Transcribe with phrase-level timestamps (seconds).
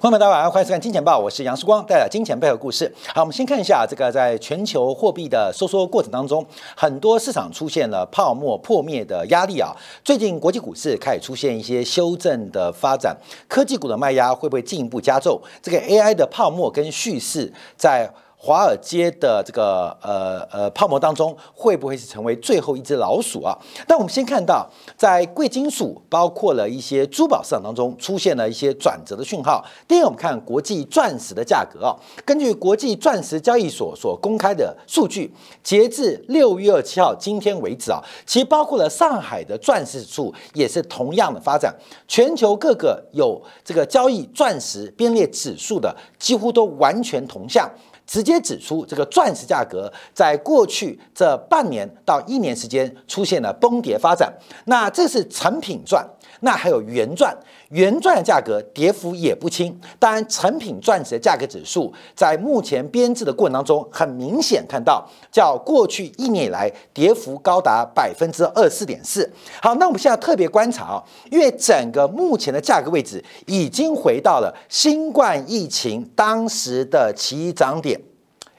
[0.00, 2.90] 朋友们，大家好，欢迎收看《金钱报》，我是杨世光，带来金钱背后故事。
[3.14, 6.42] 好，我们先看一下这个在全球货币的收缩过程当中，
[6.74, 9.76] 很多市场出现了泡沫破灭的压力啊。
[10.02, 13.14] 最近国际股市开始出现一些修正的发展，
[13.46, 15.38] 科技股的卖压会不会进一步加重？
[15.60, 18.10] 这个 AI 的泡沫跟叙事在。
[18.42, 23.54] 华尔街的这个呃呃泡沫当中，会不会是成为最后一只老鼠啊？
[23.86, 24.66] 但我们先看到，
[24.96, 29.62] 在贵金属包括了一些珠宝市场当中，出现了一些转折的讯号。
[29.86, 35.30] 第一，我们看国际钻石的价格啊，根据国际钻石交易所所公开的数据，
[35.62, 41.74] 截至六月二七号今天为止啊，其包括了上海的钻石指数也是同样的发展，
[42.08, 47.70] 全球各个有这个交易钻石编列指数的，几乎都完全同向。
[48.10, 54.28] 直接指出，这个钻石价格在过去这半年到一年时间出现了崩跌发展。
[54.64, 56.04] 那这是成品钻，
[56.40, 57.36] 那还有原钻，
[57.68, 59.78] 原钻的价格跌幅也不轻。
[59.98, 69.30] 当然，成品钻石的价格指数在目前编制的过程当中，很明显看到，较过去一年以来跌幅高达百分之二四点四。
[69.62, 78.00] 好，那我们现在特别观察啊，因为整个目前的价格位置已经回到了新冠疫情当时的起涨点。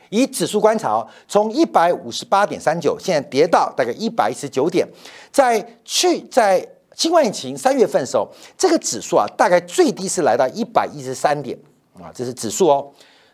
[0.09, 4.85] 以指数观察，从一百五十八点三九，现在跌到大概一百一十九点。
[5.31, 6.67] 在去在
[7.01, 11.57] 新冠疫情三月份的时候，这个指数啊，大概最低是来到一百一十三点
[11.99, 12.91] 啊，这是指数哦。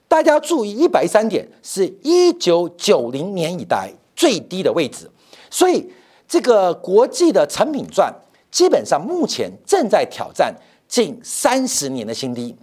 [0.07, 5.11] 大家注意，一百一十三点是一九九零年以来最低的位置，
[5.49, 5.85] 所以
[6.29, 8.09] 这个国际的成品钻
[8.49, 10.55] 基本上目前正在挑战
[10.87, 12.55] 近三十年的新低。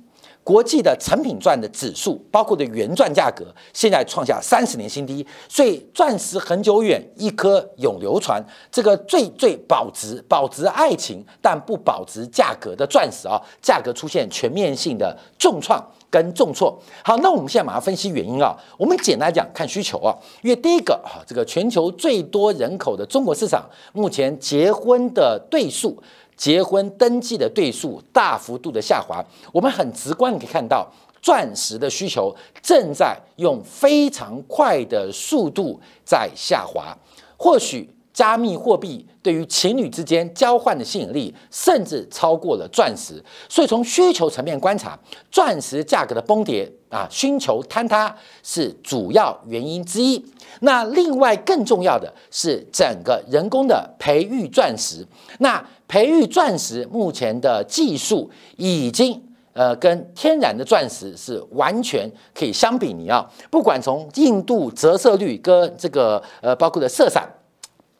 [0.44, 5.26] 国际的成品钻的指数，包括的原钻价格，现在创下三十年新低。
[5.48, 8.44] 所以，钻石恒久远，一颗永流传。
[8.70, 16.78] 这个最最保值、保值爱情，但不保值价格的钻石啊，价格出现全面性的重创跟重挫。
[17.02, 18.54] 好，那我们现在马上分析原因啊。
[18.76, 20.14] 我们简单讲，看需求啊。
[20.42, 23.64] 因为第一个啊，这个全球最多人口的中国市场，
[23.94, 25.98] 目前结婚的对数。
[26.36, 30.90] 结婚登记的对数大幅度的下滑，我们很直观可以看到，
[31.22, 36.96] 钻石的需求正在用非常快的速度在下滑。
[37.36, 43.22] 或许加密货币对于情侣之间交换的吸引力，甚至超过了钻石。
[43.48, 44.98] 所以从需求层面观察，
[45.32, 50.24] 钻石价格的崩跌啊，需求坍塌是主要原因之一。
[50.64, 55.06] 那另外更重要的是整个人工的培育钻石，
[55.38, 55.64] 那。
[55.86, 67.28] 培育钻石目前的技术已经呃跟天然的钻石是完全可以相比你要，不管从硬度、折射率跟这个呃包括的色散，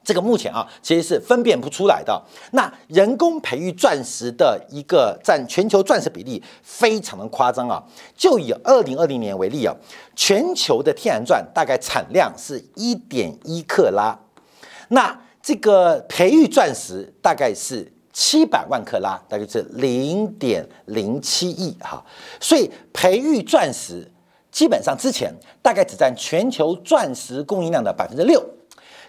[0.05, 2.23] 这个目前啊其实是分辨不出来的。
[2.53, 7.83] 那人工培育钻石的一个占全球钻石比例非常的夸张啊，
[8.17, 9.75] 就以二零二零年为例啊，
[10.15, 14.19] 全球的天然钻大概产量是一点一克拉，
[14.89, 15.19] 那。
[15.47, 22.03] 这个培育钻石大概是七百万克拉，大概是零点零七亿哈，
[22.41, 24.11] 所以培育钻石
[24.51, 28.43] 基本上之前大概只占全球钻石供应量的百分之六，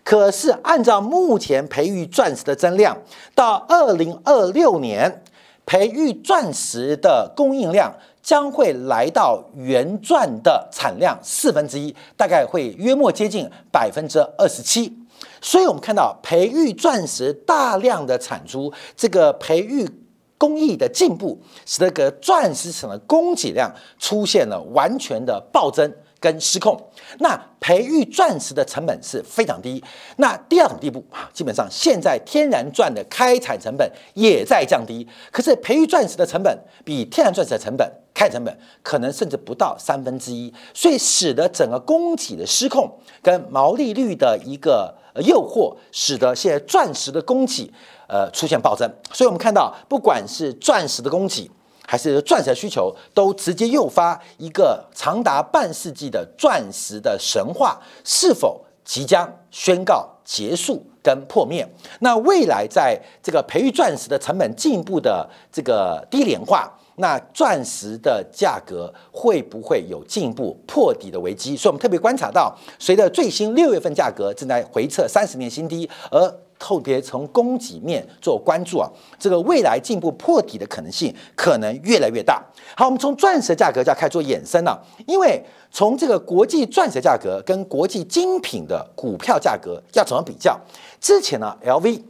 [0.05, 2.95] 可是按照目前培育钻石的增量，
[3.33, 5.23] 到二零二六年，
[5.65, 14.95] 培育钻石的供应量将会来到原钻的产量四分之一，大概会约莫接近百分之二十七。
[15.41, 19.89] 所以，我们看到培育钻石大量的产出，这个培育
[20.37, 25.91] 工艺的进步，使得个钻石厂的供给量出现了完全的暴增
[26.25, 26.75] 跟失控。
[27.19, 29.83] 那培育钻石的成本是非常低。
[30.17, 44.95] 那第二种地步啊，基本上现在天然钻的开采成本也在降低，可是培育钻石的成本比天然钻石的成本开成本可能甚至不到三分之一，所以使得整个供给的失控跟毛利率的一个。
[45.23, 47.71] 诱惑使得现在钻石的供给，
[48.05, 48.85] 呃，出现暴增。
[49.13, 51.49] 所以，我们看到，不管是钻石的供给，
[51.87, 61.67] 还是钻石的需求，都直接诱发一个长达半世纪的钻石的神话是否即将宣告结束跟破灭？
[61.99, 66.71] 那未来在这个培育钻石的成本进一步的这个低廉化。
[66.97, 71.53] 那钻石的价格会不会有进一步破底的危机？
[71.53, 82.43] 所以我们特别观察到，随着最新六月份价格正在回测三十年新低，而特别从供给面做关注啊，这个未来进一步破底的可能性可能越来越大。
[82.75, 90.59] 好，我们从钻石价格就要开始做衍生了，因为从这个国际钻石价格跟国际精品的股票价格要怎么比较？
[90.99, 92.01] 之前呢，LV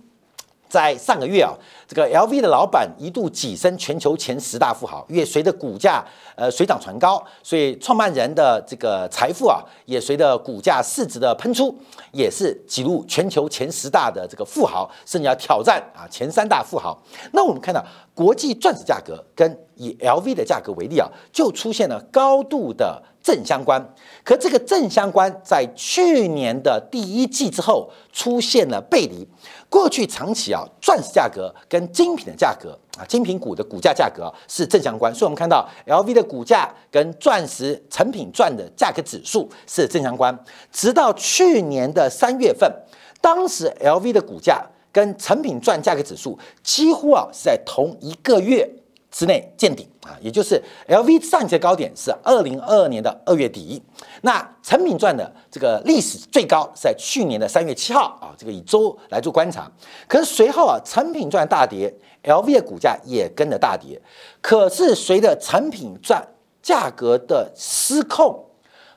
[0.75, 1.54] 在上个月啊。
[1.88, 6.04] 这个 LV 的老板一度跻身全球前十大富豪，因为随着股价
[6.36, 11.77] 呃水涨船高，所以创办人的这个财富啊也随着股价市值的喷出，
[12.12, 17.00] 也是挤入全球前十大的这个富豪，甚至要挑战啊前三大富豪。
[17.33, 17.86] 那我们看到
[18.16, 23.94] 国际钻石价格跟以 LV 的价格为例啊，就出现了高度的正相关。
[24.24, 29.28] 可这个正相关在去年的第一季之后出现了背离。
[29.69, 40.38] 过去长期啊，钻石价格跟精品的价格啊，精品股的股价价格是正相关，所以我们看到 LV 的股价跟钻石成品钻的价格指数是正相关。
[40.71, 42.71] 直到去年的三月份，
[43.19, 48.69] 当时 LV 的股价跟成品钻价格指数几乎啊是在同一个月。
[49.15, 53.81] 之内见顶啊，也就是 LV 上一次高点是二零二二年的二月底，
[54.23, 59.71] 那成品钻的这个历史最高是在去年的三月七号啊，这个以周来做观察。
[60.06, 61.95] 可是随后啊，成品钻大跌
[62.25, 64.01] ，LV 的股价也跟着大跌。
[64.41, 66.21] 可是随着成品钻
[66.61, 68.44] 价格的失控，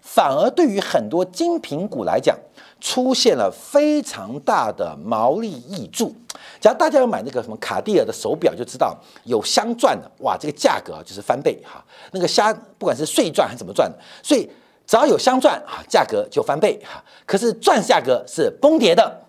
[0.00, 2.36] 反而对于很多精品股来讲，
[2.80, 6.14] 出现了非常大的毛利益注。
[6.60, 11.84] 假如大家要买那个什么卡地亚的手表，就知道有镶钻的，哇，这个价格就是翻倍哈。
[12.12, 13.90] 那个镶不管是碎钻还是怎么钻，
[14.22, 14.48] 所以
[14.86, 17.02] 只要有镶钻啊，价格就翻倍哈。
[17.26, 19.20] 可是钻价格是崩跌的，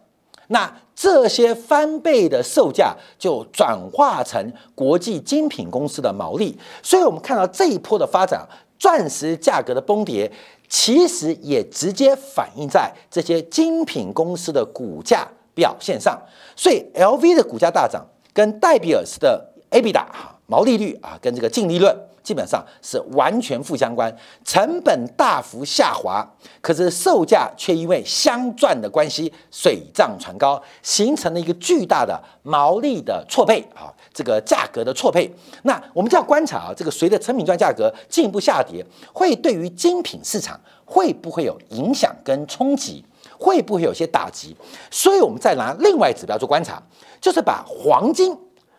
[0.48, 6.58] 那这些翻倍的售价就转化成国际精品公司的毛利。
[6.82, 8.48] 所以我们看到这一波的发展，
[8.78, 10.32] 钻石价格的崩跌。
[10.70, 16.22] 其实也直接反映在这些精品公司的股价表现上，
[16.56, 24.14] 所以 LV 的股价大涨，跟戴比尔斯的 ab 打毛利率啊，跟这个净利润基本上是完全负相关，
[24.44, 26.28] 成本大幅下滑，
[26.60, 33.94] 可是售价却因为镶钻的关系水涨船高，形成了一个巨大的毛利的错配啊。
[34.12, 35.32] 这个价格的错配，
[35.64, 43.06] 那我们就要观察啊，这个随着成品钻价格进一步下跌，会对于精品市场会不会有影响跟冲击，
[43.38, 44.54] 会不会有些打击？
[44.92, 46.84] 所以，我们再拿另外指标做观察，
[47.22, 48.38] 就是把黄金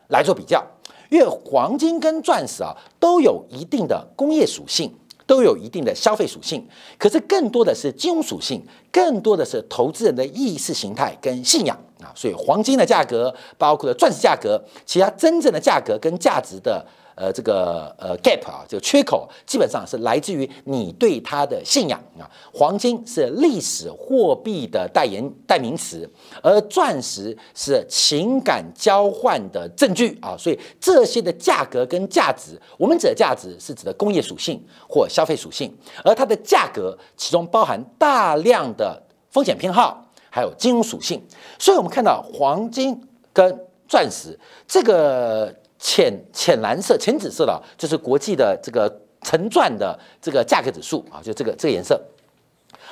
[0.09, 0.63] 来做比较，
[1.11, 4.91] 因为黄金跟钻石啊都有一定的工业属性。
[5.27, 6.67] 都有一定的消费属性，
[6.99, 8.61] 可是更多的是金融属性，
[8.91, 12.11] 更多的是投资人的意识形态跟信仰啊。
[12.17, 16.85] 所以黄金的价格，包括了钻石价格，其他真正的价格跟价值的。
[17.21, 22.25] 呃，这个呃 gap 啊，这个缺口基本上是来自于你对它的信仰啊。
[22.51, 26.09] 黄金是历史货币的代言代名词，
[26.43, 30.35] 而钻石是情感交换的证据啊。
[30.39, 34.59] 所以这些的价格跟价值，我们指的价值是指的工业属性
[34.89, 35.71] 或消费属性，
[36.03, 41.23] 而它的价格其中包含大量的风险偏好，还有金融属性。
[41.59, 42.99] 所以我们看到黄金
[43.31, 45.55] 跟钻石这个。
[45.81, 51.99] 浅浅蓝色、浅紫色的，就是国际的这个橙钻的这个价格指数啊，就这个这个颜色。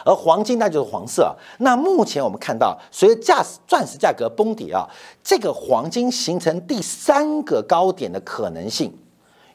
[0.05, 1.37] 而黄金那就是黄色。
[1.59, 4.89] 那目前我们看到，随着价钻石价格崩底啊，
[5.23, 8.97] 这个黄金形成第三个高点的可能性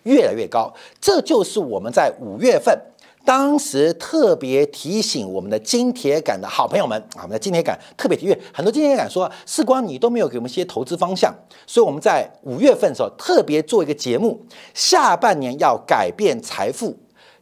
[0.04, 0.72] 越来越高。
[1.02, 2.78] 这就是我们在五月份。
[3.26, 11.34] 当时特别提醒我们的金铁杆的好朋友们啊，我们的金铁杆特别提，因为很多金铁杆说，世光你都没有给我们一些投资方向，
[11.66, 16.98] 所以我们在五月份的时候特别做一个节目，下半年要改变财富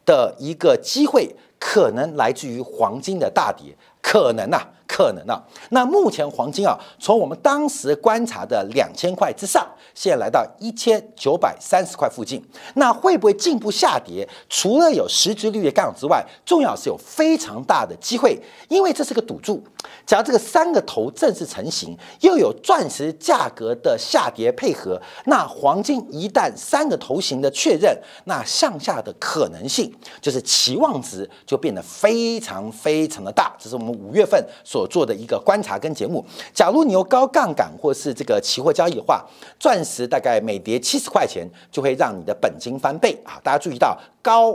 [0.06, 4.68] 的一个机会，可能来自于黄金的大跌，可能呐。
[4.86, 12.42] 可能啊，那目前黄金啊，从我们当时观察的两千块之上，现在来到一千九百三十块附近，
[12.74, 14.28] 那会不会进一步下跌？
[14.48, 19.62] 除了有实质率的干扰之外，重要是有非常大的机会，因为这是个赌注。
[20.06, 33.54] 假如这个三个头正式成型，又有钻石价格的下跌配合，那黄金一旦三个头型的确认，那向下的可能性就是期望值就变得非常非常的大。
[33.58, 34.88] 这是我们五月份所。
[34.92, 39.24] 做的一个观察跟节目，假如你有高杠杆或是这个期货交易的话，
[39.58, 43.40] 钻石大概每跌七十块钱就会让你的本金翻倍啊！
[43.42, 44.52] 大家注意到高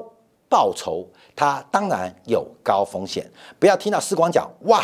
[0.47, 3.27] 报酬，它当然有高风险。
[3.57, 4.83] 不要听到时光讲哇，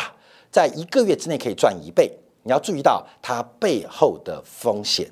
[0.50, 2.10] 在一个月之内可以赚一倍，
[2.42, 5.08] 你要注意到它背后的风险，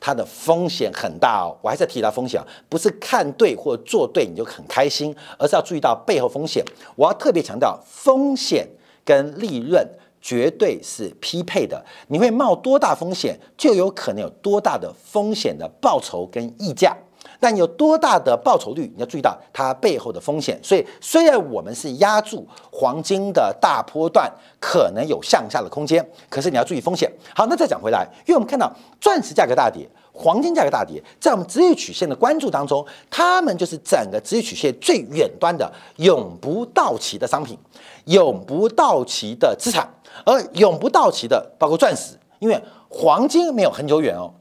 [0.00, 1.56] 它的风险很大哦。
[1.62, 6.64] 我还是提到风险，不是看对或做对你就很开心，而是要注意到背后风险。
[6.96, 8.66] 我要特别强调风险。
[9.06, 9.88] 跟利润
[10.20, 16.94] 绝对是匹配的，你会冒多大风险，就有可能有多大的风险的报酬跟溢价。
[17.38, 20.58] 但有多大的报酬率，你要注意到它背后的风险。
[20.62, 27.12] 所以，虽然我们是压住黄金的大波段，可能有向下的空间，可是你要注意风险。
[27.34, 29.86] 好，那再讲回来，因为我们看到钻石价格大跌，
[30.16, 37.58] 黄金价格大跌，在我们职业曲线的关注当中，它们就是整个职业曲线最远端的永不到期的商品，
[38.06, 39.86] 永不到期的资产，
[40.24, 44.32] 而永不到期的包括钻石，因为黄金没有很久远哦。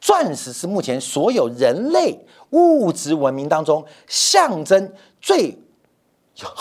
[0.00, 2.18] 钻石是目前所有人类
[2.50, 5.58] 物质文明当中象征最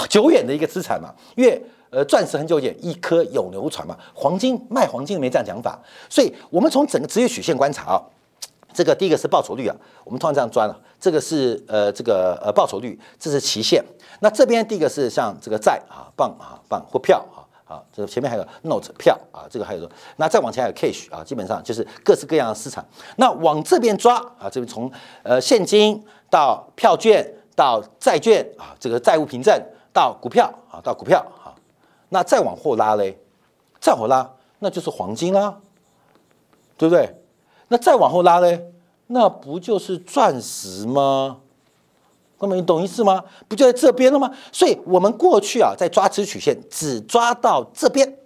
[0.10, 1.14] 久远的一个资产嘛？
[1.36, 3.96] 因为呃，钻石很久远，一颗永流传嘛。
[4.14, 8.02] 黄金卖黄金没这样讲法，所以我们从整个职业曲线观察啊，
[8.74, 13.84] 这个第一个是报酬率啊，我们通常这样抓了，这个是呃这个呃报酬率，这是期限。
[14.20, 17.44] 那这边第一个是像这个债啊、棒啊、棒或票啊。
[17.68, 22.86] 啊，这个前面还有 note 票啊，这个还有，那再往前还有 cash 啊，基本上就是各式各样的市场。
[23.18, 24.90] 那往这边抓啊，这边从
[25.22, 29.54] 呃现金到票券到债券啊，这个债务凭证
[29.92, 31.52] 到股票啊，到股票啊，
[32.08, 33.20] 那再往后拉嘞，
[33.82, 35.58] 再往后拉那就是黄金啦，
[36.78, 37.14] 对不对？
[37.70, 38.72] 那再往后拉嘞，
[39.08, 41.38] 那不就是钻石吗？
[42.38, 43.24] 哥们，你懂意思吗？
[43.48, 44.32] 不就在这边了吗？
[44.52, 48.18] 所以，我们过去啊，在抓直曲线，只抓到这边，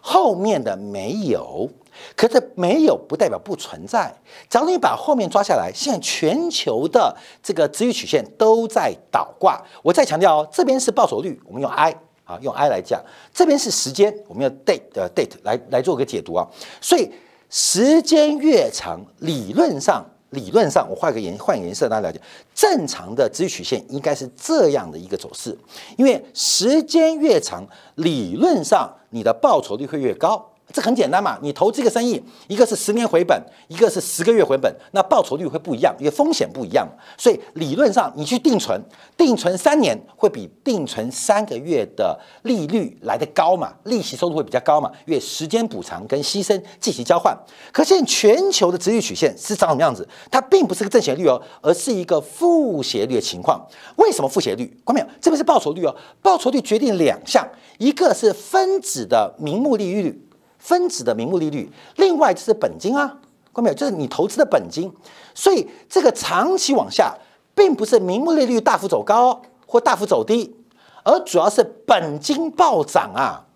[0.00, 1.68] 后面的没有。
[2.14, 4.14] 可是没有不代表不存在。
[4.48, 9.60] 假如你把后面抓下来，现在全球的这个直率曲线都在倒挂。
[9.82, 11.92] 我再强调哦，这边是报酬率，我们用 I
[12.24, 13.00] 啊，用 I 来讲；
[13.34, 16.46] 这边是时间，我们用 date 呃 date 来来做个解读啊。
[16.80, 17.10] 所以，
[17.50, 20.04] 时间越长，理论上。
[20.30, 22.20] 理论上，我换个颜换颜色，大家了解。
[22.54, 25.56] 正常的直曲线应该是这样的一个走势，
[25.96, 30.46] 因为时间越长，理论上你的报酬率会越高。
[30.72, 36.86] 这很简单嘛，你投这个生意，一个是十年回本，一个是十个月回本，那报酬率会不一样，因为风险不一样。
[37.16, 38.78] 所以理论上，你去定存，
[39.16, 47.34] 定存三年会比定存三个月的利率来得高嘛，利息收入会比较高嘛，因为时间补偿跟牺牲进行交换。
[47.72, 50.06] 可现在全球的直率曲线是长什么样子？
[50.30, 53.66] 它并不是个正斜率哦，而是一个负斜率的情况。
[53.96, 54.78] 为什么负斜率？
[54.84, 55.06] 看没有？
[55.20, 57.48] 这边是报酬率哦，报酬率决定两项，
[57.78, 60.27] 一个是分子的名目利率。
[60.58, 63.16] 分子的名目利率，另外就是本金啊，
[63.54, 63.74] 看没有？
[63.74, 64.92] 就是你投资的本金，
[65.34, 67.16] 所以这个长期往下，
[67.54, 70.56] 并不是名目利率大幅走高或大幅走低，
[71.04, 73.46] 而主要是本金暴涨啊，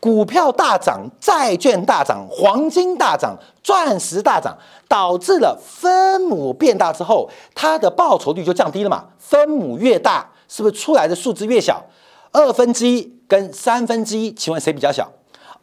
[0.00, 4.56] 股票大涨，债券大涨，黄金大涨，钻石大涨，
[4.88, 9.06] 导致了分母变大之后，它的报酬率就降低了嘛？
[9.18, 11.84] 分母越大，是不是出来的数字越小？
[12.30, 15.10] 二分之一跟三分之一，请问谁比较小？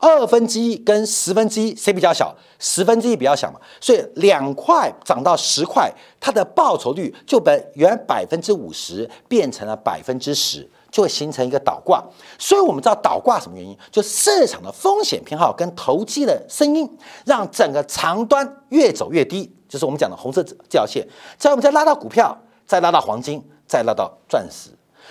[0.05, 2.35] 二分之一跟十分之一谁比较小？
[2.59, 12.03] 十分之一比较小嘛，所以两块涨到十块，它的报酬率就本原百分之五十变成了百分之十，就会形成一个倒挂。
[12.38, 13.77] 所以我们知道倒挂什么原因？
[13.91, 21.07] 就市场的风险偏好跟投机的声音，让整个长端越走越低，就是我们讲的红色这条线。
[21.38, 24.69] 再我们再拉到股票，再拉到黄金，再拉到钻石。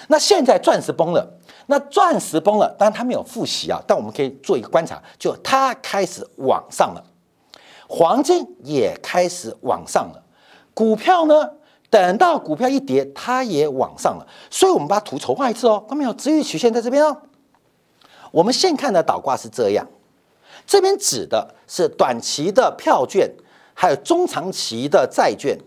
[0.09, 1.39] 那现在钻石崩了。
[1.67, 7.03] 那钻石崩了，当然它没有复习啊，但我们可以做一个观察，就它开始往上了，
[7.89, 10.23] 黄金也开始往上了，
[10.75, 11.51] 股票呢，
[11.89, 16.13] 等到股票一跌，它也往上了，所以我们把图筹画一次哦，看到没有？
[16.13, 17.17] 值域曲线在这边哦。
[18.31, 19.87] 我们现看的倒挂是这样，
[20.67, 23.31] 这边指的是短期的票券，
[23.73, 25.59] 还有中长期的债券，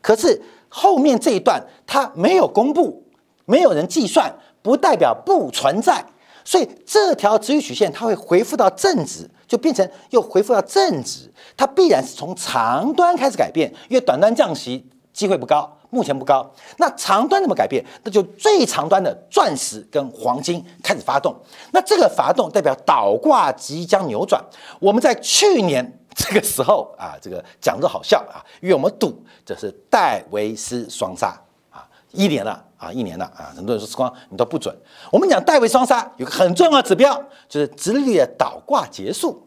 [0.00, 3.02] 可是后面这一段它没有公布，
[3.44, 4.34] 没有人计算。
[4.64, 6.02] 不代表不存在，
[6.42, 16.50] 所以这条直率曲线它会回复到正值，就变成又回复到正值，它必然是从长端开始改变，因为短端降息机会不高，目前不高。
[16.78, 17.84] 那长端怎么改变？
[18.04, 21.36] 那就最长端的钻石跟黄金开始发动，
[21.72, 24.42] 那这个发动代表倒挂即将扭转。
[24.80, 31.38] 我们在去年这个时候啊，这个讲的好笑啊，因为我们赌这是戴维斯双杀
[31.70, 32.64] 啊，一年了。
[32.84, 34.74] 啊，一年了啊，很多人说时光你都不准。
[35.10, 39.46] 我们讲戴维双杀有个很重要的指标，就是直利率的倒挂结束。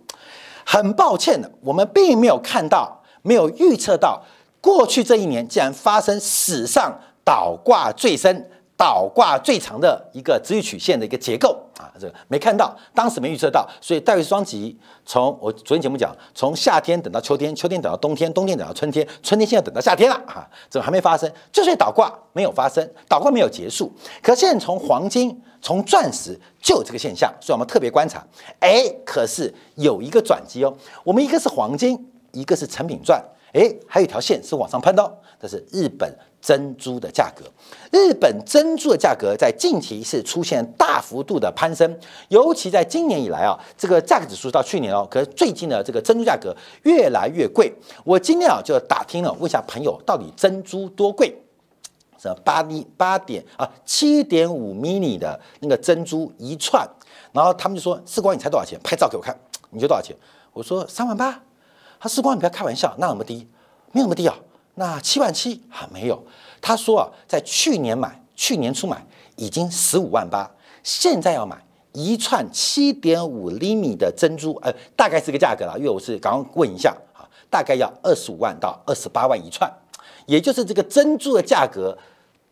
[0.65, 4.22] 很抱歉的，我们并没有看到，没有预测到
[4.60, 8.50] 过去这一年竟然发生史上倒挂最深。
[8.79, 23.91] 倒挂最长的一个直率曲线的一个结构啊，这个没看到，当时没预测到，所以戴维斯双极从我昨天节目讲，从夏天等到秋天，秋天等到冬天，冬天等到春天，春天现在等到夏天了啊，这个还没发生，就是倒挂没有发生，倒挂没有结束。
[24.22, 28.25] 可现在从黄金、从钻石就有这个现象，所以我们特别观察，
[28.60, 36.12] 哎，可是有一个转机哦，我们一个是黄金，一个是成品钻，哎，还有一条线是往上攀的，哦这是日本
[36.48, 37.44] 珍珠的价格。
[37.92, 42.00] 日本珍珠的价格在近期是出现大幅度的攀升，
[42.30, 47.74] 尤其在今年以来啊，这个价格指数到去年哦，可是最近的这个珍珠价格越来越贵。
[48.06, 51.36] 我今天啊就打听了，问一下朋友，到底珍珠多贵？
[52.18, 56.88] 什么八厘八点啊，七点五 mini 的那个珍珠一串，
[57.34, 58.80] 然后他们就说：“世光，你猜多少钱？
[58.82, 59.38] 拍照给我看，
[59.70, 60.16] 你觉得多少钱？”
[60.54, 61.44] 我说：“三万八。”
[62.00, 63.48] 他世光，你不要开玩笑，那那么低？
[63.92, 64.36] 没有那么低啊？
[64.79, 65.89] 那七万七啊？
[65.91, 66.24] 没有。
[66.62, 69.05] 他说啊，在去年买，去年初买
[69.36, 70.50] 已经十五万八，
[70.84, 71.57] 现在要买
[71.93, 79.72] 一串七点五厘米的珍珠，呃，大概是个价格了，因为我是刚刚问一下啊，大概要二十五万到二十八万一串。
[80.27, 81.98] 也就是这个珍珠的价格，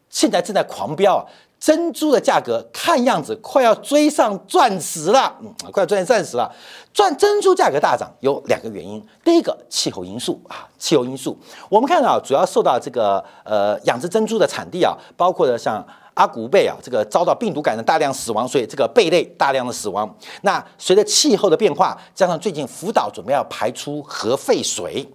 [0.10, 1.22] 现在正在狂飙啊！
[1.60, 6.54] 珍珠的价格看样子快要追上钻石了，嗯，快要追上钻石了。
[6.94, 11.38] 钻珍珠价格大涨有两个原因，第一个气候因素啊，气候因素。
[11.70, 15.86] 我们看到主要受到这个呃养殖珍珠的产地啊，包括的像。
[16.16, 20.18] 阿古贝啊，这个遭到病毒感染大量死亡，所以这个贝类大量的死亡。
[20.42, 25.06] 那随着气候的变化，加上最近福岛准备要排出核废水，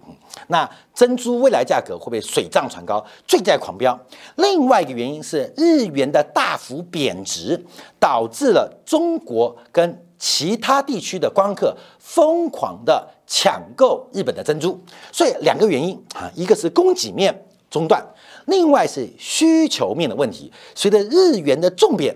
[0.47, 3.99] 那珍珠未来价格会被水涨船高，最在狂飙？
[4.35, 7.65] 另外一个原因是日元的大幅贬值，
[7.99, 14.79] 导致了中国跟其他地区的光客疯狂的抢购日本的珍珠。
[15.11, 18.05] 所以两个原因啊，一个是供给面中断。
[18.51, 22.15] 另外是需求面的问题，随着日元的重贬，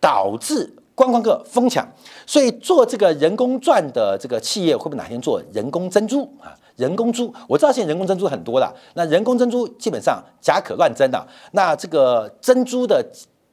[0.00, 1.86] 导致观光客疯抢，
[2.26, 6.50] 所以做这个人工钻的这个企业会不会哪天做人工珍珠啊？
[6.74, 13.04] 人工珠，我知道现在人工珍珠很多了，那人工珍珠基本上假可乱真的，那这个珍珠的。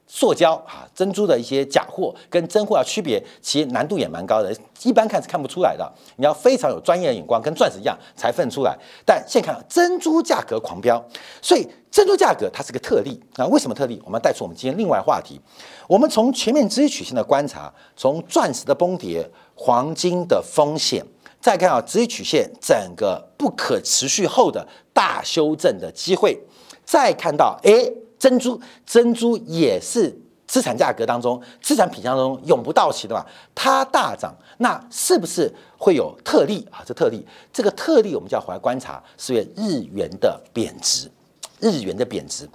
[0.06, 5.90] 塑胶啊，珍珠的一些假货跟真货要区别，其实难度也蛮高的，一般看是看不出来的。
[6.16, 8.76] 你要非常有专业的眼光，跟钻石一样才分出来。
[9.06, 11.02] 但现在看珍珠价格狂飙，
[11.40, 13.46] 所以珍珠价格它是个特例啊。
[13.46, 14.02] 为什么特例？
[14.04, 15.40] 我们带出我们今天另外话题。
[15.88, 21.02] 我们从全面资曲线的观察，从钻石的崩跌、黄金的风险，
[21.40, 26.38] 再看啊资金曲线整个不可持续后的大修正的机会，
[26.84, 27.90] 再看到哎。
[28.22, 33.26] 珍珠，珍珠也是资产价格当中、资产品相当中永不到期的嘛？
[33.52, 36.84] 它大涨，那是不是会有特例啊？
[36.86, 41.10] 这特例，这个特例我们就要回来观察，是日元的贬值，
[41.58, 42.48] 日元的贬值。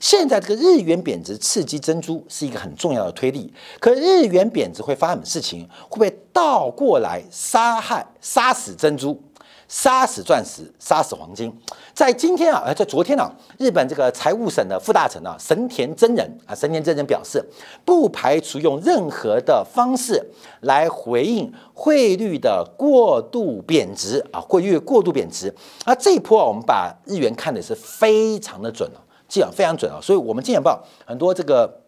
[0.00, 5.68] 现在这个日元贬值刺激珍珠是一个很重要的推力，可日元贬值会发生什么事情？
[5.88, 9.22] 会不会倒过来杀害、杀死珍珠？
[9.72, 11.50] 杀死钻石，杀死黄金。
[11.94, 17.42] 在今天啊，呃，在昨天呢，日本这个财务省的副大臣啊，神田真人啊，神田真人表示，
[17.82, 20.22] 不排除用任何的方式
[20.60, 25.52] 来回应汇率的过度贬值啊，汇率过度贬值。
[25.86, 29.98] 那这一波啊，我们把日元看的是非常的准啊，这样非常准啊。
[30.02, 31.81] 所以，我们《金钱报》很多这个，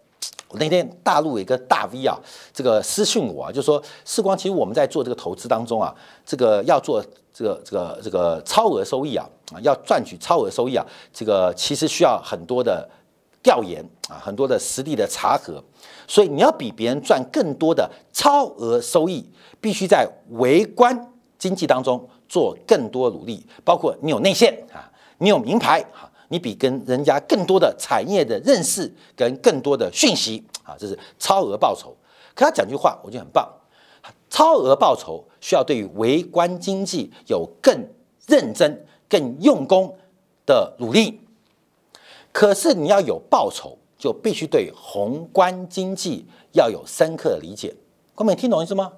[0.59, 2.19] 那天大陆有一个大 V 啊，
[2.53, 7.05] 这个私讯我啊，就说，世光，其实我们在做这个投资当中啊，这个要做。
[7.37, 12.89] 这个这个这个超额收益啊啊，要赚取超额收益啊，这个其实需要很多的
[13.43, 15.61] 调研啊，很多的实地的查核，
[16.07, 19.29] 所以你要比别人赚更多的超额收益，
[19.61, 24.89] 必须在微观经济当中做更多努力，包括你有内线啊，
[25.19, 31.97] 你有名牌啊，你比跟人家更多的产业的认识跟更多的讯息啊，这是超额报酬。
[32.35, 33.49] 可他讲句话，我觉得很棒。
[34.29, 37.87] 超额报酬需要对于微观经济有更
[38.27, 39.97] 认真、更用功
[40.45, 41.21] 的努力，
[42.33, 47.73] 可是你要有报酬，就必须对宏观经济要有深刻的理解。
[48.17, 48.93] 各位听懂意思吗？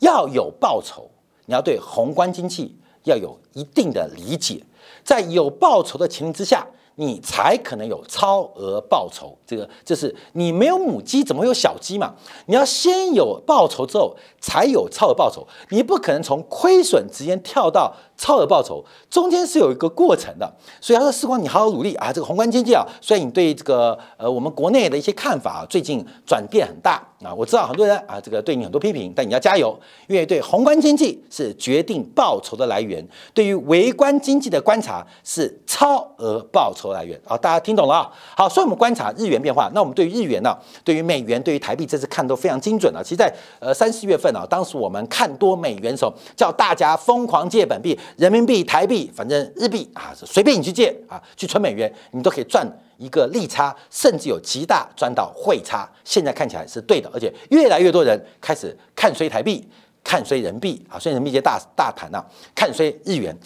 [0.00, 1.08] 要有报酬，
[1.46, 4.62] 你要对宏观经济要有一定的理解，
[5.02, 6.66] 在有报酬的情形之下。
[6.96, 12.14] 你才可能有超额报酬，这个就是你没有母鸡，怎么会有小鸡嘛？
[12.46, 15.46] 你要先有报酬之后，才有超额报酬。
[15.70, 20.50] 你不可能从亏损直接跳到超额报酬，中间是有一个过程的。
[20.80, 22.12] 所以他说：“时光，你好好努力啊！
[22.12, 38.10] 这个宏观经济啊，虽然你对这个呃我们国内的一些看法啊最近转变很大啊，我知道很多人啊这个对你很多批评，但你要加油，因为对宏观经济是决定报酬的来源，对于微观经济的观察是超额报酬。”来源好，大家听懂了啊？
[38.36, 39.68] 好，所以我们观察日元变化。
[39.74, 43.02] 那我们对于日元呢，对于美元，对于台币，这次看都非常精准了。
[43.02, 52.66] 其实，在呃三四月份啊，当时我们看多美元的时候，叫大家疯狂借本币，人民币、台币，反正日币啊，随便你去借啊，去存美元，你都可以赚
[52.98, 55.88] 一个利差，甚至有极大赚到汇差。
[56.04, 59.66] 现在看起来是对的，而且越来越多人开始看衰台币，
[60.02, 62.22] 看衰人民币啊，所以人民币大大盘呐，
[62.54, 63.36] 看衰日元，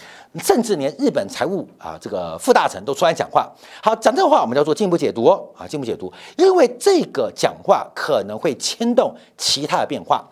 [0.40, 3.50] 甚至连日本财务啊这个副大臣都出来讲话。
[3.82, 5.24] 好，讲这个话我们叫做进一步解读
[5.56, 10.28] 啊，进一步解读，因为这个讲话可能会牵动其他的变化。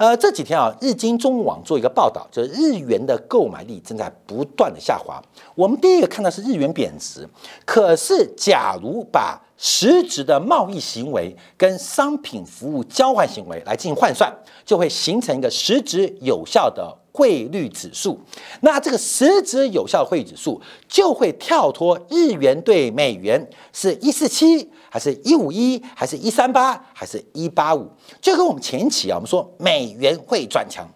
[0.00, 5.22] 呃，这几天啊，日经中网做一个报道，就是日元的购买力正在不断的下滑。
[5.54, 7.28] 我们第一个看到是日元贬值，
[7.66, 14.34] 可是假如把实质的贸易行为跟商品服务交换行为来进行换算，
[14.64, 18.18] 就会形成一个实质有效的汇率指数。
[18.62, 20.58] 那这个实质有效的汇率指数
[20.88, 24.70] 就会跳脱日元对美元是一四七。
[24.90, 27.88] 还是一五一，还是一三八，还是一八五？
[28.20, 30.86] 就跟我们前期啊，我们说美元会转强，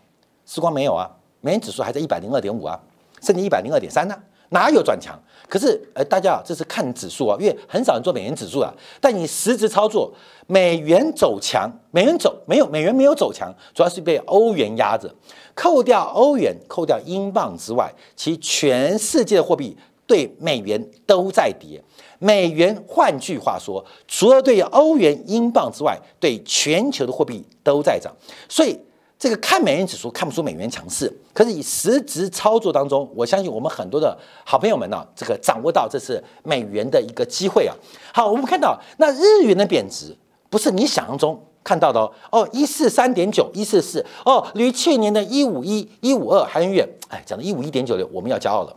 [0.44, 1.09] 时光没有啊，
[1.40, 2.78] 美元指数还在一百零二点五啊，
[3.22, 4.14] 甚至一百零二点三呢，
[4.50, 5.18] 哪有转强？
[5.48, 8.72] 可是，呃，大家啊这是看指数啊，因为很少人做美元指数啊。
[9.00, 10.12] 但你实质操作，
[10.46, 15.14] 美元走强，美元走没有，美元没有走强，主要是被欧元压着。
[15.54, 19.76] 扣掉欧元，扣掉英镑之外，其全世界的货币
[20.07, 21.80] 对美元都在跌。
[22.18, 28.12] 美元，换句话说，除了对欧元、英镑之外，对全球的货币都在涨。
[28.48, 28.79] 所以，
[29.18, 37.74] 这个看美元指数看不出美元强势，可是以实质操作当中，我相信我们很多的好朋友们呢，这个掌握到这是美元的一个机会啊。
[38.12, 40.16] 好，我们看到那日元的贬值，
[40.50, 42.12] 不是你想象中看到的哦。
[42.31, 46.87] 哦，一四三点九，一四四，哦，离去年的一五一、一五二还很远。
[47.09, 48.77] 哎，讲到一五一点九六，我们要骄傲了。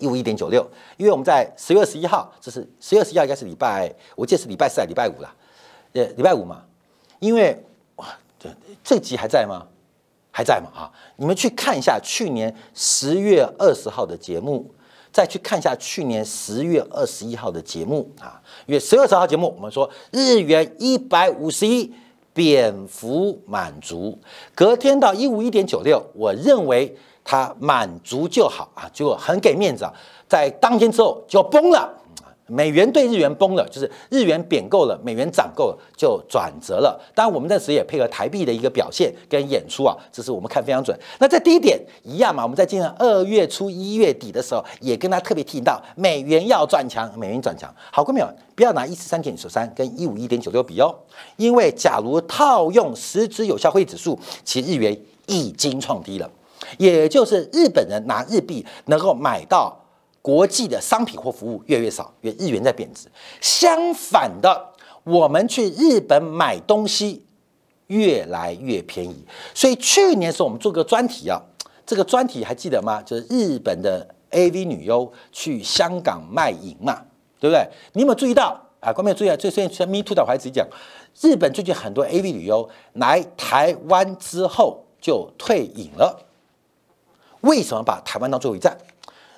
[0.00, 5.32] 一五一点九六，因为我们在十月二十一号，这是十月二十一号，应该是礼拜，我记得是礼拜四还是礼拜五了？
[5.92, 6.62] 呃，礼拜五嘛。
[7.20, 7.62] 因为
[7.96, 8.06] 哇，
[8.38, 8.48] 这
[8.82, 9.66] 这集还在吗？
[10.32, 10.70] 还在吗？
[10.74, 14.68] 啊，你们去看一下去年十月二十号的节目，
[15.12, 18.40] 再去看一下去年十月二十一号的节目啊。
[18.64, 21.92] 因为十月二十号节目，我们说日元一百五十一，
[22.32, 24.18] 蝙蝠满足，
[24.54, 26.96] 隔天到一五一点九六，我认为。
[27.24, 29.92] 他满足就好啊，结果很给面子啊，
[30.28, 31.88] 在当天之后就崩了，
[32.46, 37.00] 美元对日元崩了，就是日元贬够了，美元涨够了，就转折了。
[37.14, 40.98] 当然，我们那时也配合台币的一个表现跟演出啊，这是我们看非常准。
[41.20, 47.72] 那在第一点一样嘛，我们在今年二月初一月底的时候，也跟他特别提醒到美元要转强，美元转强。
[47.92, 50.92] 好，各位朋友，不要拿一四三点九三跟一五一点九六比哦，
[51.36, 56.28] 因为假如套用实质有效汇指数，其日元已经创低了。
[56.78, 59.76] 也就是日本人拿日币能够买到
[60.22, 63.08] 国际的商品或服务越来越少，因为日元在贬值。
[63.40, 67.24] 相反的，我们去日本买东西
[67.86, 69.24] 越来越便宜。
[69.54, 71.40] 所以去年时候我们做个专题啊，
[71.86, 73.02] 这个专题还记得吗？
[73.02, 77.02] 就是日本的 AV 女优去香港卖淫嘛，
[77.40, 77.66] 对不对？
[77.94, 78.92] 你有没有注意到啊？
[78.92, 79.36] 观众注意啊！
[79.36, 80.68] 最近像 Me Too 的，我还直接讲，
[81.20, 86.26] 日本最近很多 AV 女优来台湾之后就退隐了。
[87.42, 88.76] 为什么把台湾当最后一站？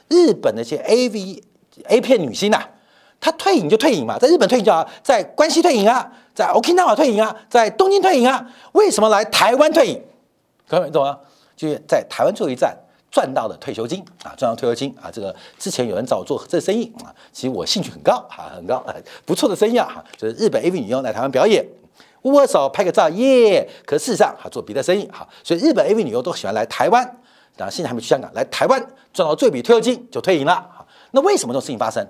[0.08, 1.42] 日本那些 A V
[1.84, 2.62] A 片女星呐，
[3.18, 10.02] 她退隐就退隐嘛，在日本退隐叫在关西退隐啊，在 Okinawa 退隐啊，在东京退隐啊，为什么来台湾退隐？
[10.68, 11.18] 各位懂吗？
[11.56, 12.76] 就是在台湾最后一站
[13.10, 15.10] 赚到的退休金啊，赚到退休金啊。
[15.10, 20.04] 这个之前有人找我做这生意啊，其实我兴趣很高啊，很高啊，不错的生意啊。
[20.18, 21.64] 就是日本 A V 女优来台湾表演，
[22.22, 23.66] 握手拍个照耶。
[23.86, 27.18] 可事实上啊，做别的生意好，所以日本 A V 女优都喜欢来台湾。
[27.56, 28.80] 然后现在还没去香港，来台湾
[29.12, 30.68] 赚到最笔退休金就退隐了。
[31.10, 32.06] 那为什么这种事情发生？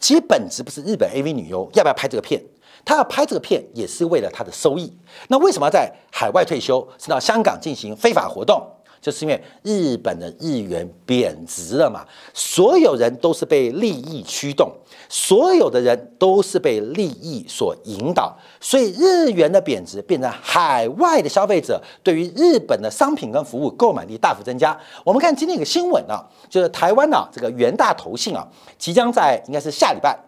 [0.00, 2.42] 其实本质不是日本 AV 女优要不要拍这个片，
[2.84, 4.92] 她要拍这个片也是为了她的收益。
[5.28, 8.66] 那为什么要在海外退休，是到香港进行非法活动？
[9.00, 14.70] 就是因为日本的日元贬值了嘛，所有人都是被利益驱动，
[15.08, 24.78] 所有的人都是被利益所引导，所以日元的贬值变成海外的消费者对于日本的商品跟服务购买力大幅增加。
[25.02, 30.18] 我们看今天一个新闻啊，就是台湾啊这个元大投信啊，即将在应该是下礼拜，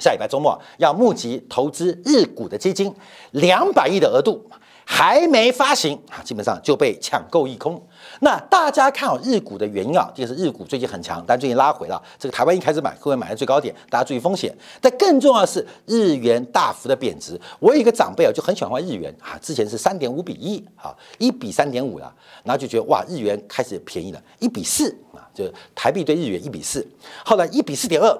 [0.00, 2.92] 下礼拜周末要募集投资日股的基金
[3.30, 4.50] 两百亿的额度。
[4.84, 7.80] 还没发行啊，基本上就被抢购一空。
[8.24, 12.00] 那大家看好日股的原因啊，第一个是日股最近很强，但最近拉回了。
[12.20, 13.74] 这个台湾一开始买，会不会买在最高点？
[13.90, 14.56] 大家注意风险。
[14.80, 17.38] 但更重要的是日元大幅的贬值。
[17.58, 26.86] 我有一个长辈啊，就很喜欢玩日元啊，之前是三点五比一啊，一比三点五了，然后就觉得哇，日元开始便宜了，一比四啊，就台币对日元一比四。
[27.24, 28.16] 后来一比四点二，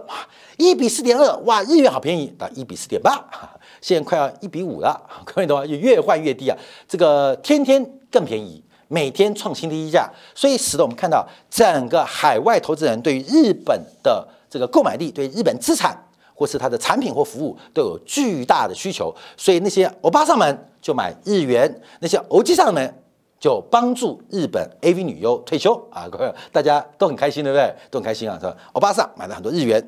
[0.56, 3.24] 一比四点二，哇，日元好便宜，到一比四点八。
[3.80, 5.64] 现在快要一比五了，各位懂吗？
[5.64, 6.58] 也越换越低啊！
[6.88, 8.60] 这个天天更便宜，
[8.92, 15.96] 每天创新低价，所以使得我们看到整个海外投资人对于日本的这个购买力，对日本资产
[16.34, 23.01] 或是它的产品或服务都有巨大的需求，所以那些欧巴上门就买日元，那些欧基上门
[23.42, 27.74] 就帮助日本 AV 女优退休啊，各位大家都很开心，对不对？
[27.90, 28.56] 都很开心啊，是吧？
[28.72, 29.84] 欧巴桑买了很多日元，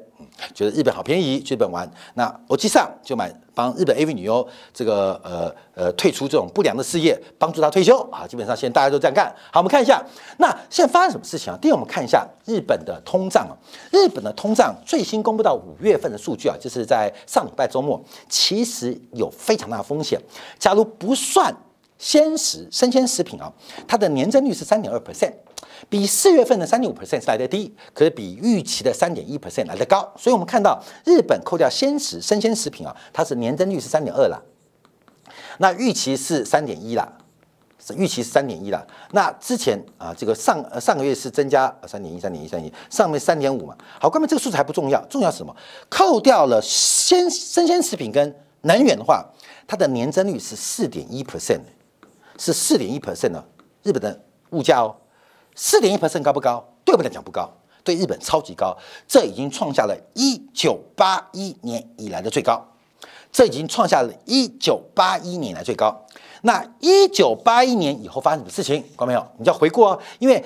[0.52, 1.88] 觉得日本好便宜，去日本玩。
[2.14, 8.26] 那欧基上就买帮日本 AV 女优这个呃呃退出这种不良的事业，帮助她退休啊。
[8.26, 9.32] 基本上现在大家都这样干。
[9.52, 10.04] 好，我们看一下，
[10.38, 11.56] 那现在发生什么事情啊？
[11.62, 13.54] 第一，我们看一下日本的通胀啊。
[13.92, 20.20] 日本的通胀最新公布到五月份的数据啊，就是在上礼拜周末，其实有非常大的风险。
[20.58, 21.54] 假如不算。
[21.98, 23.52] 鲜食生鲜食品啊，
[23.86, 25.32] 它的年增率是三点二 percent，
[25.88, 30.12] 比四月份的三点五 percent 是来的低，可是比预期的三点一 percent 来的高。
[30.16, 34.42] 所以我们看到日本扣掉鲜食生鲜食品啊，它是年增率是三点二了，
[35.58, 37.16] 那预期是三点一了，
[37.96, 38.86] 预期是三点一了。
[39.12, 43.76] 那之前啊，这个上上个月是增加三点一、三点一、三点一，上面三点五嘛。
[44.00, 45.54] 好，关键这个数字还不重要，重要是什么？
[45.88, 49.24] 扣掉了鲜生鲜食品跟能源的话，
[49.66, 51.60] 它的年增率是四点一 percent。
[52.38, 53.44] 是四点一 percent 呢，
[53.82, 54.20] 日本的
[54.50, 54.94] 物价哦，
[55.54, 56.64] 四点一 percent 高不高？
[56.84, 57.50] 对我们来讲不高，
[57.82, 58.76] 对日本超级高，
[59.08, 62.66] 这已经创下了一九八一年以来的最高，
[63.32, 66.04] 这已经创下了一九八一年来最高。
[66.42, 68.82] 那一九八一年以后发生什么事情？
[68.82, 69.26] 看到没有？
[69.38, 70.44] 你就要回顾哦，因为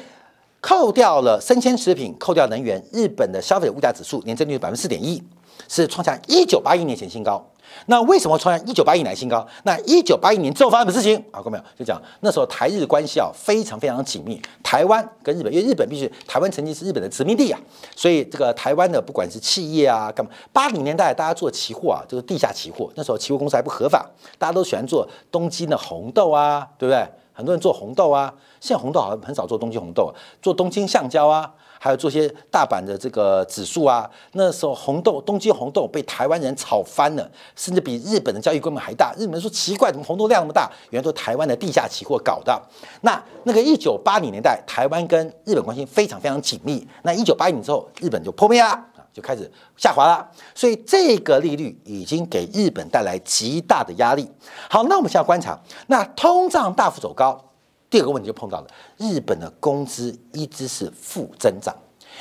[0.61, 5.23] 扣掉了生鲜食品，扣掉能源，日本的消费者物价指数年增率百分之四点一，
[5.67, 7.45] 是创下一九八一年前新高。
[7.87, 9.47] 那为什么创下一九八一年新高？
[9.65, 11.43] 那一九八一年之后发生什么事情啊？
[11.43, 11.65] 看到没有？
[11.79, 17.59] 就讲那时候台日关系啊非常非常紧密，台湾跟日本，因为日本必须台湾曾经是日本的殖民地啊，
[17.97, 24.05] 所以这个台湾的不管是企业啊干嘛，八零年代大家做期货啊，就是地下期货，那时候期货公司还不合法，
[24.39, 27.07] 大家都喜欢做东京的红豆啊，对不对？
[27.39, 31.49] 很多人做红豆啊，现在红豆好像很少做东京红豆，做东京橡胶啊。
[31.81, 39.15] 还有做些大阪的这个指数啊，那时候红豆东京红豆被台湾人炒翻了，甚至比日本的交易规模还大。
[39.17, 40.69] 日本人说奇怪，怎么红豆量那么大？
[40.91, 42.61] 原来都台湾的地下期货搞的。
[43.03, 46.85] 那那个一九八零年代，台湾跟日本关系非常非常紧密。
[47.05, 48.85] 那一九八一年之后，日本就破灭了，
[49.19, 50.31] 就开始下滑了。
[50.55, 54.31] 所以这个利率已经给日本带来极大的压力。
[54.71, 57.45] 好，那我们现在观察，那通胀大幅走高。
[57.91, 58.67] 第二个问题就碰到了，
[58.99, 61.75] 日本的工资一直是负增长，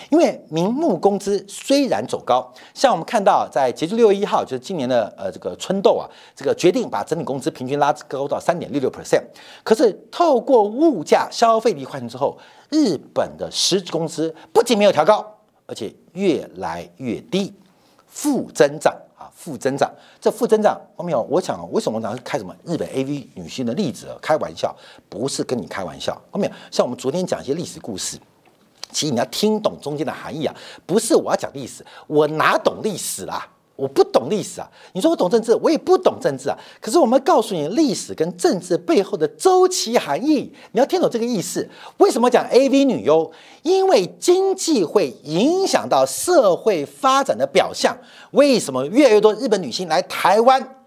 [0.09, 9.21] 因为名目工资虽然走高，像我们看到在截至六月一号，就是今年的呃这个春斗啊，这个决定把整体工资平均拉高到三点六六 percent，
[9.65, 12.37] 可是透过物价消费力换算之后，
[12.69, 15.36] 日本的实质工资不仅没有调高，
[15.67, 17.53] 而且越来越低，
[18.07, 19.29] 负增长啊。
[19.35, 24.75] 负增长，这负增长后面我想为什么拿开什么日本 AV 女性的例子开玩笑？
[25.07, 26.19] 不是跟你开玩笑。
[26.31, 28.17] 后面像我们昨天讲一些历史故事，
[28.91, 30.55] 其实你要听懂中间的含义啊，
[30.87, 33.47] 不是我要讲历史，我哪懂历史啦？
[33.77, 34.67] 我不懂历史啊！
[34.93, 36.57] 你说我懂政治，我也不懂政治啊。
[36.81, 41.69] 可是我们告诉你历史跟政治背后的周期含义，你要听懂这个意思。
[41.97, 43.31] 为什么讲 AV 女优？
[43.61, 47.95] 因为经济会影响到社会发展的表象。
[48.31, 50.83] 为什么越来越多日本女性来台湾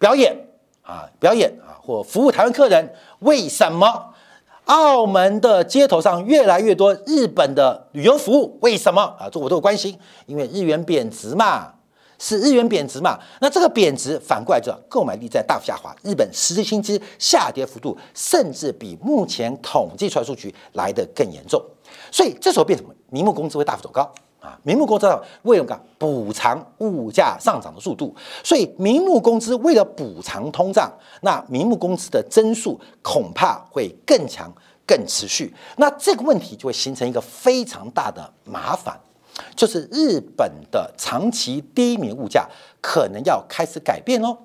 [0.00, 0.36] 表演
[0.82, 1.08] 啊？
[1.20, 2.92] 表演啊，或服务台湾客人？
[3.20, 4.12] 为什么
[4.64, 8.58] 澳门的街头上越来越多日本的旅游服务？
[8.60, 9.28] 为什么啊？
[9.30, 11.74] 这我都有关心，因为日元贬值嘛。
[12.18, 13.18] 是日元贬值嘛？
[13.40, 21.62] 那这个贬值反过来就购买力在大幅下滑，日本实际薪资下跌幅度甚至比目前统计出来数据来得更严重。
[22.10, 22.92] 所以这时候变什么？
[23.10, 24.02] 名目工资会大幅走高
[24.40, 24.58] 啊！
[24.62, 25.06] 明目工资
[25.42, 34.52] 为了补偿物价上涨的速度，所以明目工资为了补偿通胀，那明目工资的增速恐怕会更强、
[34.86, 35.54] 更持续。
[35.76, 38.98] 那这个问题就会形成一个非常大的麻烦。
[39.56, 42.48] 就是日本的长期低迷物价
[42.80, 44.36] 可能要开始改变哦。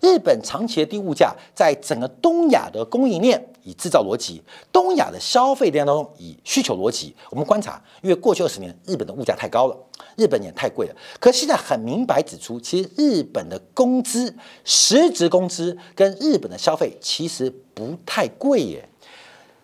[0.00, 9.76] 日本长期的低物价，在整个东亚的供应链以制造逻辑，东亚的消费链当中以需求逻辑，我们观察，因为过去二十年日本的物价太高了，
[10.16, 10.96] 日本也太贵了。
[11.20, 18.88] 可现在很明白指出，其实日本的工资实质工资跟日本的消费其实不太贵耶。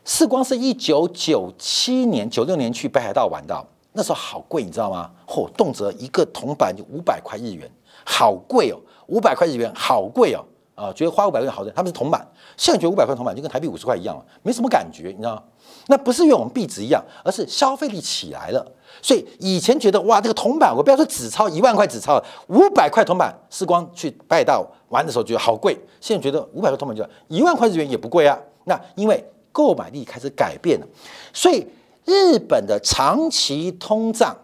[0.04, 3.66] 是光是一九九七年、九六年去北海道玩的。
[3.98, 5.10] 那时候好贵，你知道吗？
[5.26, 7.68] 嚯，动辄一个铜板就五百块日元，
[8.06, 8.78] 好贵哦！
[9.08, 10.44] 五百块日元好贵哦！
[10.76, 12.24] 啊，觉得花五百块好的，他们是铜板，
[12.56, 15.42] 现在觉得五百块铜板就跟台币五十块一样了，没什么感觉，你知道吗？
[15.88, 18.64] 那不是因为我们币值一样，而是消费力起来了。
[19.02, 28.38] 所以以前觉得哇，这个铜板，我不要说纸钞一万块纸钞，五百块铜板，时光去北海道玩的时候觉得好贵，现在觉得五百块铜板就一万块日元也不贵啊。
[28.62, 30.86] 那因为购买力开始改变了，
[31.32, 31.66] 所以。
[32.08, 34.34] 日本的长期通胀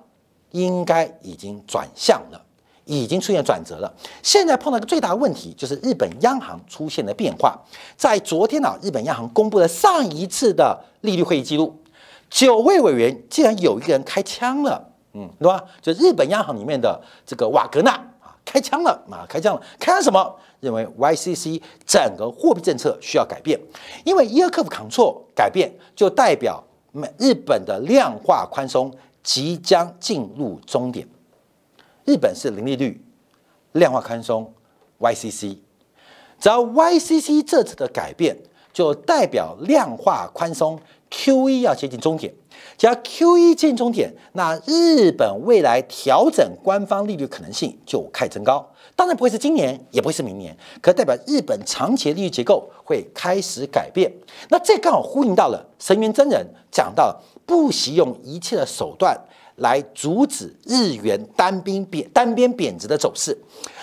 [0.50, 2.44] 应该已经转向了，
[2.84, 3.90] 已经出现转折了。
[4.22, 7.58] 现在碰到一个最大的问题，就是日本央行出现了变化。
[7.96, 11.74] 在昨天呢，日本央行公布了上一次的利率会议记录，
[12.28, 15.64] 九位委员竟然有一个人开枪了，嗯，对吧？
[15.80, 20.36] 就日本央行里面的这个瓦格纳啊，开枪了啊，开枪了，开枪什么？
[20.60, 23.58] 认为 YCC 整个货币政策需要改变，
[24.04, 26.62] 因为伊尔科夫抗挫改变，就代表
[26.96, 31.08] 美日本的量化宽松即将进入终点。
[32.04, 33.04] 日本是零利率，
[33.72, 34.54] 量化宽松
[35.00, 35.58] ，YCC，
[36.38, 38.36] 只要 YCC 这次的改变，
[38.72, 40.78] 就代表量化宽松
[41.10, 42.32] QE 要接近终点。
[42.78, 48.64] 只要 QE 接近终点，那日本未来调整官方利率可能性就开增高。
[48.96, 54.12] 当然不会是今年，也不会是明年，可代表日本长期的利率结构会开始改变。
[54.48, 59.18] 那这刚好呼应到了神原真人讲到，不惜用一切的手段。
[59.58, 63.38] 来阻止日元单边贬单边贬值的走势。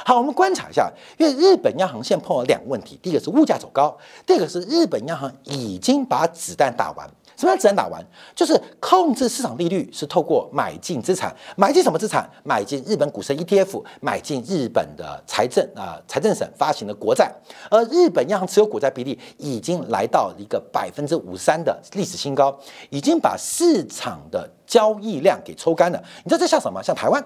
[0.06, 7.10] 好，我们观察一下，因为日本央行现在碰到两个问题：第一个是物价走高，第二个是日本央行已经把子弹打完。
[7.42, 8.00] 什么叫子弹打完？
[8.36, 12.30] 就是控制市场利率是透过买进资产，买进什么资产？
[12.44, 17.34] 买进日本股市 ETF，买进日本的财政啊财政省发行的国债。
[17.72, 22.56] 而日本央行持有国债比例已经来到一个百分之五三的历史新高，
[22.92, 26.00] 已经把市场的交易量给抽干了。
[26.24, 26.84] 你知道这像什么？
[26.84, 27.26] 像台湾。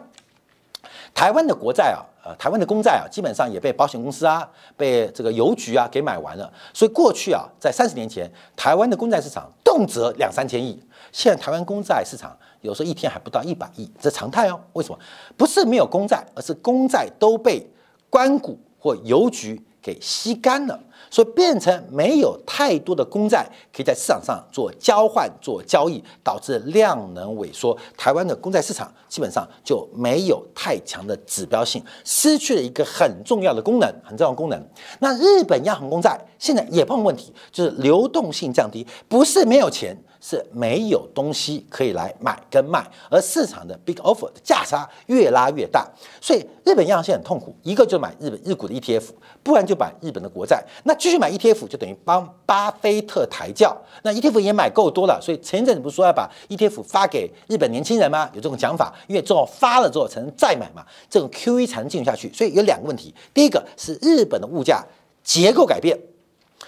[1.15, 6.51] 台湾的国债啊，呃，台湾的公债啊，基本上也被保险公司啊、被这个邮局啊给买完了。
[6.73, 10.77] 所以过去啊，在三十年前，台湾的公债市场动辄两三千亿，
[11.13, 14.59] 现在台湾公债市场有时候一天还不到一百亿，这常态哦。
[14.73, 14.99] 为什么？
[15.37, 17.65] 不是没有公债，而是公债都被
[18.09, 20.77] 关谷或邮局给吸干了。
[21.09, 27.77] 所以变成没有太多的公债可以在市场上做交换、做交易，导致量能萎缩。
[27.97, 34.67] 台湾的公债市场基本上就没有太强的指标性，失去了一个很重要的功能，很重要的功能。
[34.99, 39.95] 那日本央行公债现在也碰问题，就是流动性降低，不是没有钱。
[40.27, 45.87] 是没有东西可以来买跟卖，而市场的 big offer 的价差越拉越大，
[46.19, 49.03] 所以日本央行现在很痛苦，一个就买日本日股的 ETF，
[49.43, 50.65] 不然就买日本的国债。
[50.83, 53.79] 那继续买 ETF 就等于帮巴菲特抬轿。
[54.01, 58.27] 那 ETF 也买够多了，所以前一阵子不是说要把 ETF 发给日本年轻人吗？
[58.33, 62.33] 有这种讲法，因为之后发了之后才能再买嘛，这种 QE 才能进行下去。
[62.33, 64.83] 所以有两个问题，第一个是日本的物价
[65.23, 65.95] 结构改变，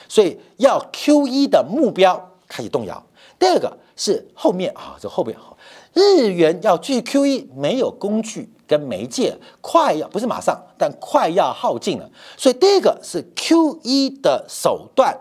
[0.08, 3.04] 所以要 QE 的目标开始动摇。
[3.40, 5.56] 第二个是后面啊，这后面好，
[5.94, 12.10] 日元要继续 QE，没有工具跟媒介，快要不是马上，但快要耗尽了。
[12.36, 15.16] 所以第一个是 QE 的手段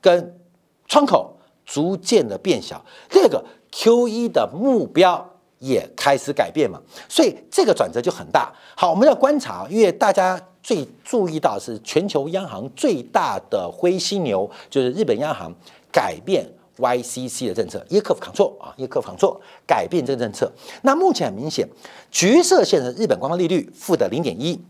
[0.00, 0.40] 跟
[0.88, 5.24] 窗口逐渐的变小，第二个 QE 的目标
[5.58, 6.80] 也开始改变嘛。
[7.08, 8.52] 所以这个转折就很大。
[8.76, 15.52] 好，我们要观察，因为大家最注意到是全球央行最大的灰犀牛就是日本央行
[15.92, 16.44] 改变。
[16.82, 20.50] YCC 的政策，耶克夫抗挫啊，耶克夫抗挫，改变这个政策。
[20.82, 21.68] 那目前很明显，
[22.10, 24.60] 橘色线的日本官方利率负的零点一，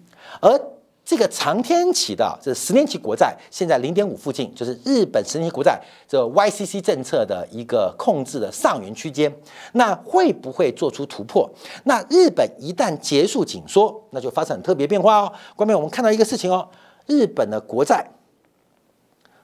[0.41, 0.61] 而
[1.05, 9.35] 这个长天期的这十年期国债现在零点五附近，就是日本十年期国债这 YCC 政策的一个控制的上缘区间。
[9.73, 11.51] 那会不会做出突破？
[11.85, 15.33] 那日本一旦结束紧缩，那就发生很特别变化哦。
[15.57, 16.69] 关面我们看到一个事情哦，
[17.07, 18.11] 日本的国债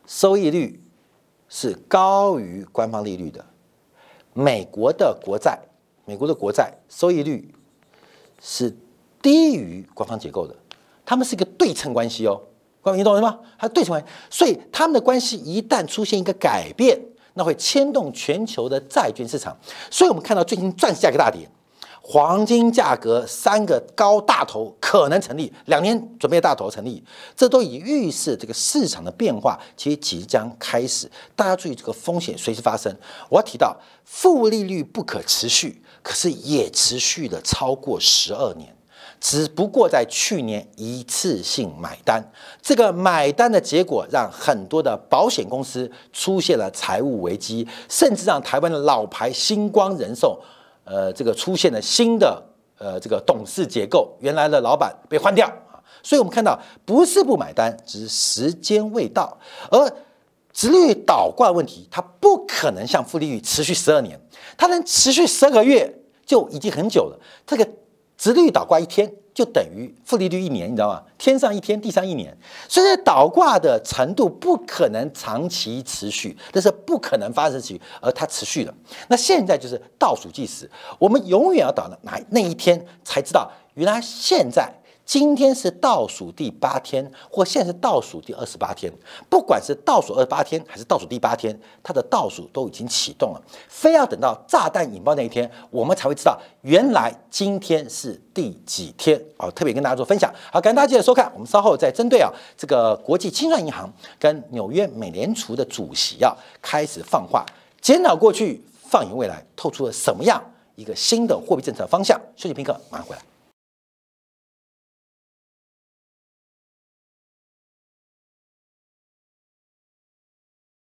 [0.06, 0.80] 收益率。
[1.48, 3.44] 是高于官方利率的，
[4.34, 5.58] 美国的国债，
[6.04, 7.54] 美国的国债收益率
[8.40, 8.76] 是
[9.22, 10.54] 低于官方结构的，
[11.04, 12.40] 他们是一个对称关系哦，
[12.82, 13.40] 各位你懂了吗？
[13.58, 17.00] 它对称关系，所以他们的关系一旦出现一个改变，
[17.34, 19.56] 那会牵动全球的债券市场，
[19.90, 21.48] 所以我们看到最近钻石价格大跌。
[22.10, 27.04] 黄金价格三个高大头可能成立，两年准备大头成立，
[27.36, 31.10] 这都已预示这个市场的变化其实即将开始。
[31.36, 32.90] 大家注意这个风险随时发生。
[33.28, 38.74] 我要提到负利率不可持续，可是也持续了超过十二年，
[39.20, 50.40] 只不过在去年一次性买单，这个买单的结果让很多的保险公司出现了财务危机，甚至让台湾的老牌星光人寿。
[50.88, 52.42] 呃，这个出现了新的
[52.78, 59.38] 呃这个董事结构，原来的老板被换掉啊，所以我们看到不是不买单，只是时间未到。
[59.70, 59.92] 而
[60.52, 64.18] 直率倒挂问题，它不可能像负利率持续十二年，
[64.56, 67.20] 它能持续十二个月就已经很久了。
[67.46, 67.68] 这个
[68.16, 69.12] 直率倒挂一天。
[69.38, 71.00] 就等于负利率一年，你知道吗？
[71.16, 72.36] 天上一天，地上一年，
[72.68, 78.74] 所以倒挂的程度不可能长期持续，这是不可能发生持续，而它持续了。
[79.06, 80.68] 那现在就是倒数计时，
[80.98, 84.68] 我们永远要倒到哪那一天才知道，原来现在
[85.08, 88.92] 今天是倒数第八天，或现在是倒数第二十八天，
[89.30, 93.42] 不管是倒数二十八天还是倒数第八天，它的倒数都已经启动了。
[93.68, 99.50] 非要等到炸弹引爆那一天，我们才会知道原来今天是第几天啊！
[99.52, 100.30] 特别跟大家做分享。
[100.52, 101.32] 好，感谢大家记得收看。
[101.32, 107.46] 我们稍后再针对啊这个国际清算银行跟纽约美联储的主席啊开始放话，
[107.80, 110.38] 检讨过去，放眼未来，透出了什么样
[110.74, 112.20] 一个新的货币政策方向？
[112.36, 113.22] 休息片刻，马上回来。